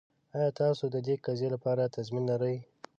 ایا 0.35 0.49
تاسو 0.61 0.83
د 0.93 0.97
دې 1.07 1.15
قضیې 1.25 1.49
لپاره 1.55 1.91
تضمین 1.95 2.23
لرئ؟ 2.31 2.57